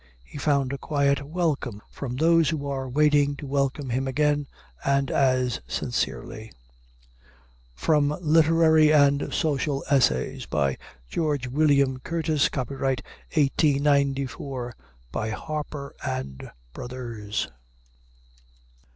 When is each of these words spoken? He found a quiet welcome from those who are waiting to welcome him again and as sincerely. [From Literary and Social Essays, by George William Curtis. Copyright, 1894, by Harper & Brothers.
He 0.23 0.39
found 0.39 0.73
a 0.73 0.79
quiet 0.79 1.21
welcome 1.21 1.83
from 1.91 2.15
those 2.15 2.49
who 2.49 2.65
are 2.67 2.89
waiting 2.89 3.35
to 3.35 3.45
welcome 3.45 3.91
him 3.91 4.07
again 4.07 4.47
and 4.83 5.11
as 5.11 5.61
sincerely. 5.67 6.51
[From 7.75 8.17
Literary 8.19 8.91
and 8.91 9.31
Social 9.31 9.83
Essays, 9.91 10.47
by 10.47 10.79
George 11.07 11.45
William 11.49 11.99
Curtis. 11.99 12.49
Copyright, 12.49 13.03
1894, 13.35 14.73
by 15.11 15.29
Harper 15.29 15.93
& 16.33 16.73
Brothers. 16.73 17.47